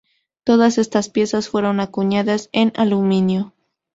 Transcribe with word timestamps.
Todas 0.43 0.79
estas 0.79 1.09
piezas 1.09 1.47
fueron 1.47 1.79
acuñadas 1.79 2.49
en 2.53 2.73
aluminio. 2.75 3.53